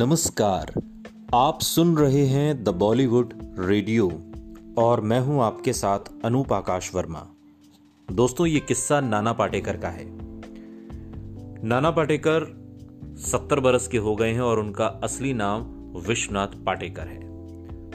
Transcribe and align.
नमस्कार। 0.00 0.72
आप 1.34 1.60
सुन 1.60 1.98
रहे 1.98 2.26
हैं 2.26 2.64
द 2.64 2.68
बॉलीवुड 2.68 3.34
रेडियो 3.58 4.12
और 4.78 5.00
मैं 5.00 5.20
हूँ 5.20 5.42
आपके 5.42 5.72
साथ 5.72 5.98
अनूप 6.24 6.52
आकाश 6.52 6.94
वर्मा। 6.94 7.26
दोस्तों, 8.12 8.46
ये 8.46 8.60
किस्सा 8.60 9.00
नाना 9.00 9.32
पाटेकर 9.32 9.76
का 9.76 9.88
है। 9.88 10.04
नाना 11.64 11.90
पाटेकर 11.90 12.66
सत्तर 13.18 13.60
बरस 13.60 13.88
के 13.88 13.98
हो 13.98 14.16
गए 14.16 14.32
हैं 14.32 14.40
और 14.40 14.58
उनका 14.58 14.86
असली 14.86 15.34
नाम 15.34 15.62
विश्वनाथ 16.08 16.64
पाटेकर 16.66 17.06
है। 17.06 17.20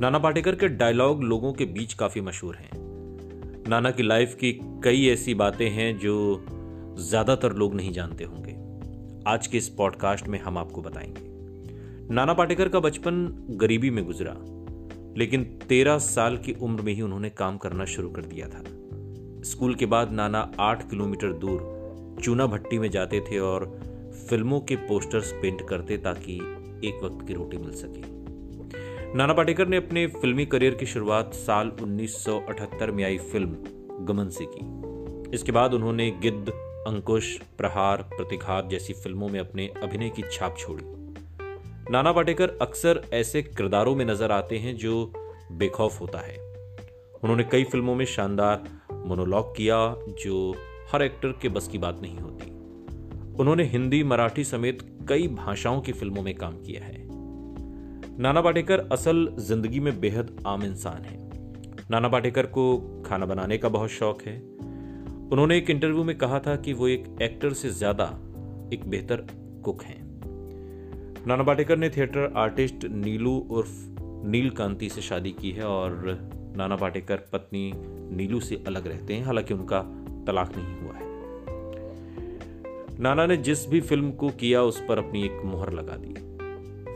नाना 0.00 0.18
पाटेकर 0.18 0.54
के 0.54 0.68
डायलॉग 0.68 1.24
लोगों 1.24 1.52
के 1.52 1.64
बीच 1.64 1.94
काफ़ी 1.94 2.20
मशहूर 2.20 2.56
हैं। 2.56 2.70
नाना 3.68 3.90
की 3.90 4.02
लाइफ 4.02 4.34
की 4.34 4.52
कई 4.84 5.06
ऐसी 5.06 5.34
बातें 5.34 5.70
हैं 5.70 5.98
जो 5.98 6.44
ज़्यादातर 6.98 7.52
लोग 7.52 7.74
नहीं 7.74 7.92
जानते 7.92 8.24
होंगे। 8.24 8.56
आज 9.30 9.46
के 9.46 9.58
इस 9.58 9.68
पॉडकास्ट 9.68 10.28
में 10.28 10.40
हम 10.40 10.58
आपको 10.58 10.82
बताएँगे। 10.82 11.27
नाना 12.10 12.32
पाटेकर 12.32 12.68
का 12.68 12.80
बचपन 12.80 13.46
गरीबी 13.50 13.90
में 13.90 14.04
गुजरा, 14.04 14.34
लेकिन 15.18 15.42
तेरह 15.68 15.98
साल 15.98 16.36
की 16.36 16.52
उम्र 16.52 16.82
में 16.82 16.92
ही 16.92 17.02
उन्होंने 17.02 17.30
काम 17.30 17.56
करना 17.56 17.84
शुरू 17.84 18.10
कर 18.10 18.22
दिया 18.22 18.48
था। 18.48 18.62
स्कूल 19.42 19.74
के 19.74 19.86
बाद 19.86 20.12
नाना 20.12 20.52
आठ 20.60 20.90
किलोमीटर 20.90 21.32
दूर 21.32 22.18
चूना 22.24 22.46
भट्टी 22.46 22.78
में 22.78 22.90
जाते 22.90 23.20
थे 23.20 23.38
और 23.38 23.66
फ़िल्मों 24.28 24.60
के 24.60 24.76
पोस्टर्स 24.76 25.32
पेंट 25.32 25.68
करते 25.68 25.96
ताकि 25.96 26.34
एक 26.88 27.00
वक्त 27.04 27.26
की 27.26 27.34
रोटी 27.34 27.56
मिल 27.56 27.72
सके। 27.72 28.02
नाना 29.16 29.32
पाटेकर 29.32 29.68
ने 29.68 29.76
अपने 29.76 30.06
फिल्मी 30.06 30.46
करियर 30.46 30.74
की 30.74 30.86
शुरुआत 30.86 31.34
साल 31.34 31.72
1978 31.82 32.90
में 32.90 33.04
आई 33.04 33.18
फ़िल्म 33.18 33.56
गमन 34.04 34.28
से 34.28 34.46
की। 34.48 35.34
इसके 35.34 35.52
बाद 35.52 35.74
उन्होंने 35.74 36.10
गिद्ध, 36.10 36.48
अंकुश, 36.48 37.38
प्रहार, 37.58 38.02
प्रतिघात 38.02 38.68
जैसी 38.70 38.92
फ़िल्मों 38.92 39.28
में 39.28 39.40
अपने 39.40 39.68
अभिनय 39.82 40.08
की 40.08 40.22
छाप 40.32 40.56
छोड़ी। 40.58 40.97
नाना 41.90 42.12
पाटेकर 42.12 42.48
अक्सर 42.62 43.00
ऐसे 43.12 43.42
किरदारों 43.42 43.96
में 43.96 44.04
नज़र 44.04 44.32
आते 44.32 44.58
हैं 44.58 44.76
जो 44.76 45.12
बेखौफ 45.52 46.00
होता 46.00 46.18
है। 46.18 46.36
उन्होंने 47.24 47.44
कई 47.44 47.64
फ़िल्मों 47.64 47.94
में 47.94 48.04
शानदार 48.04 48.64
मोनोलॉग 48.92 49.56
किया 49.56 49.96
जो 50.24 50.54
हर 50.92 51.02
एक्टर 51.02 51.28
के 51.42 51.48
बस 51.48 51.68
की 51.68 51.78
बात 51.78 52.00
नहीं 52.02 52.18
होती। 52.18 52.50
उन्होंने 53.40 53.64
हिंदी, 53.64 54.02
मराठी 54.04 54.44
समेत 54.44 55.06
कई 55.08 55.28
भाषाओं 55.28 55.80
की 55.80 55.92
फ़िल्मों 55.92 56.22
में 56.22 56.34
काम 56.34 56.52
किया 56.52 56.84
है। 56.84 57.06
नाना 58.18 58.40
पाटेकर 58.40 58.88
असल 58.92 59.36
ज़िंदगी 59.38 59.80
में 59.80 60.00
बेहद 60.00 60.44
आम 60.46 60.64
इंसान 60.64 61.04
है। 61.04 61.16
नाना 61.90 62.08
पाटेकर 62.08 62.46
को 62.46 63.02
खाना 63.06 63.26
बनाने 63.26 63.58
का 63.58 63.68
बहुत 63.68 63.90
शौक 63.90 64.22
है। 64.22 64.40
उन्होंने 65.32 65.56
एक 65.58 65.70
इंटरव्यू 65.70 66.04
में 66.04 66.18
कहा 66.18 66.38
था 66.38 66.56
कि 66.56 66.72
वो 66.72 66.88
एक 66.88 67.16
एक्टर 67.22 67.52
से 67.52 67.70
ज़्यादा 67.70 68.04
एक 68.72 68.80
बेहतर 68.86 69.26
कुक 69.64 69.82
हैं। 69.82 70.07
नाना 71.28 71.42
पाटेकर 71.42 71.76
ने 71.76 71.90
थिएटर 71.90 72.32
आर्टिस्ट 72.36 72.84
नीलू 72.84 73.46
उर्फ़ 73.50 74.00
नील 74.28 74.50
कांति 74.50 74.88
से 74.88 75.00
शादी 75.00 75.30
की 75.30 75.50
है 75.50 75.64
और 75.64 76.18
नाना 76.56 76.76
पाटेकर 76.76 77.16
पत्नी 77.16 77.72
नीलू 78.16 78.40
से 78.40 78.64
अलग 78.66 78.86
रहते 78.86 79.14
हैं, 79.14 79.24
हालाँकि 79.24 79.54
उनका 79.54 79.80
तलाक 80.26 80.52
नहीं 80.56 80.76
हुआ 80.80 80.94
है। 80.94 81.06
नाना 83.00 83.26
ने 83.26 83.36
जिस 83.36 83.68
भी 83.68 83.80
फ़िल्म 83.80 84.10
को 84.10 84.28
किया, 84.28 84.62
उस 84.62 84.84
पर 84.88 84.98
अपनी 84.98 85.24
एक 85.24 85.42
मुहर 85.44 85.72
लगा 85.72 85.96
दी। 85.96 86.14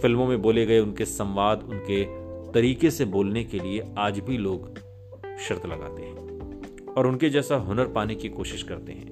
फ़िल्मों 0.00 0.26
में 0.26 0.42
बोले 0.42 0.66
गए 0.66 0.80
उनके 0.80 1.04
संवाद, 1.04 1.62
उनके 1.62 2.04
तरीके 2.52 2.90
से 2.90 3.04
बोलने 3.04 3.44
के 3.44 3.58
लिए 3.58 3.84
आज 3.98 4.18
भी 4.18 4.38
लोग 4.38 4.78
शर्त 5.38 5.66
लगाते 5.66 6.02
हैं 6.02 6.94
और 6.94 7.06
उनके 7.06 7.30
जैसा 7.30 7.56
हुनर 7.56 7.86
पाने 7.86 8.14
की 8.14 8.28
कोशिश 8.28 8.62
करते 8.62 8.92
हैं। 8.92 9.10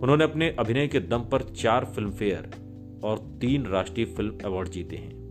उन्होंने 0.00 0.24
अपने 0.24 0.56
अभिनय 0.58 0.88
के 0.88 1.00
दम 1.00 1.20
पर 1.20 1.42
चार 1.42 1.84
फ़िल्म 1.84 2.10
फेयर 2.10 2.61
और 3.04 3.38
तीन 3.40 3.66
राष्ट्रीय 3.66 4.06
फ़िल्म 4.06 4.38
अवार्ड 4.44 4.68
जीते 4.68 4.96
हैं। 4.96 5.22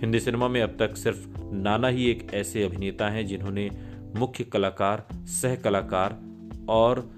हिंदी 0.00 0.20
सिनेमा 0.20 0.48
में 0.48 0.62
अब 0.62 0.76
तक 0.78 0.96
सिर्फ़ 0.96 1.28
नाना 1.38 1.88
ही 1.88 2.10
एक 2.10 2.34
ऐसे 2.34 2.62
अभिनेता 2.62 3.08
हैं 3.08 3.26
जिन्होंने 3.26 3.70
मुख्य 4.16 4.44
कलाकार, 4.44 5.08
सह 5.12 5.56
कलाकार 5.56 6.20
और 6.68 7.10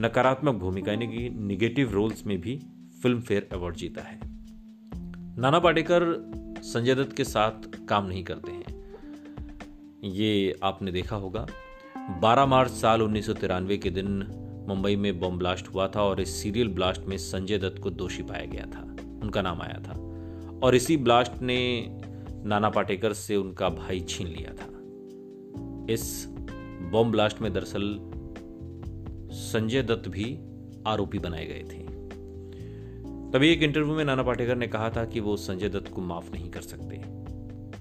नकारात्मक 0.00 0.54
भूमिका, 0.54 0.92
यानी 0.92 1.06
कि 1.06 1.30
निगेटिव 1.30 1.90
रोल्स 1.90 2.26
में 2.26 2.40
भी 2.40 2.60
फ़िल्म 3.02 3.20
फेयर 3.20 3.48
अवार्ड 3.52 3.76
जीता 3.76 4.02
है। 4.02 4.20
नाना 5.38 5.58
पाटेकर 5.58 6.30
संजय 6.62 6.94
दत्त 6.94 7.16
के 7.16 7.24
साथ 7.24 7.86
काम 7.88 8.06
नहीं 8.06 8.24
करते 8.24 8.52
हैं। 8.52 8.78
ये 10.04 10.56
आपने 10.62 10.92
देखा 10.92 11.16
होगा। 11.16 11.46
12 12.20 12.46
मार्च 12.46 12.70
साल 12.70 13.02
उन्नीस 13.02 13.26
सौ 13.26 13.34
तिरानवे 13.34 13.76
के 13.76 13.90
दिन 13.90 14.06
मुंबई 14.68 14.96
में 14.96 15.20
बम 15.20 15.38
ब्लास्ट 15.38 15.68
हुआ 15.68 15.88
था 15.88 16.02
और 16.02 16.20
इस 16.20 16.42
सीरियल 16.42 16.68
ब्लास्ट 16.68 17.02
में 17.02 17.16
संजय 17.16 17.58
दत्त 17.58 17.82
को 17.82 17.90
दोषी 17.90 18.22
पाया 18.22 18.44
गया 18.44 18.66
था। 18.66 18.87
उनका 19.22 19.42
नाम 19.42 19.62
आया 19.62 19.82
था। 19.88 19.92
और 20.62 20.74
इसी 20.74 20.96
ब्लास्ट 20.96 21.42
ने 21.42 21.86
नाना 22.44 22.70
पाटेकर 22.70 23.12
से 23.12 23.36
उनका 23.36 23.68
भाई 23.68 24.00
छीन 24.00 24.26
लिया 24.26 24.52
था। 24.54 24.78
इस 25.92 26.26
बॉम्ब 26.92 27.10
ब्लास्ट 27.10 27.40
में 27.40 27.52
दरअसल 27.52 28.00
संजय 29.32 29.82
दत्त 29.82 30.08
भी 30.08 30.38
आरोपी 30.86 31.18
बनाए 31.18 31.46
गए 31.46 31.64
थे। 31.72 31.88
तभी 33.30 33.52
एक 33.52 33.62
इंटरव्यू 33.62 33.94
में 33.94 34.04
नाना 34.04 34.22
पाटेकर 34.22 34.56
ने 34.56 34.66
कहा 34.66 34.90
था 34.90 35.04
कि 35.04 35.20
वो 35.20 35.36
संजय 35.36 35.68
दत्त 35.68 35.92
को 35.92 36.00
माफ़ 36.00 36.32
नहीं 36.32 36.50
कर 36.50 36.60
सकते। 36.60 36.96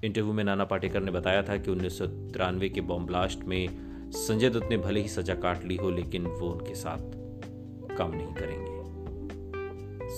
इंटरव्यू 0.08 0.34
में 0.34 0.44
नाना 0.44 0.66
पाटेकर 0.66 1.02
ने 1.02 1.12
बताया 1.12 1.44
था 1.44 1.58
कि 1.58 1.72
उन्नीस 1.72 1.98
सौ 1.98 2.06
तिरानवे 2.08 2.70
के 2.70 2.82
बॉम्ब 2.82 3.08
ब्लास्ट 3.08 3.44
में 3.44 3.68
संजय 4.12 4.50
दत्त 4.50 4.68
ने 4.70 4.78
भले 4.78 5.02
ही 5.02 5.08
सजा 5.08 5.36
काट 5.36 5.66
ली 5.66 5.76
हो, 5.76 5.90
लेकिन 5.90 6.28
वो 6.28 6.50
उनके 6.50 6.76
साथ 6.76 6.98
काम 7.98 8.12
नहीं 8.12 8.34
करेंगे। 8.34 8.78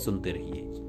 सुनते 0.03 0.31
रहिए। 0.31 0.88